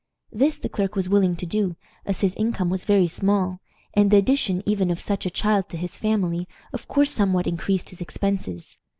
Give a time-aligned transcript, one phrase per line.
[0.31, 1.75] This the clerk was willing to do,
[2.07, 3.59] as his income was very small,
[3.93, 7.89] and the addition even of such a child to his family of course somewhat increased
[7.89, 8.79] his expenses.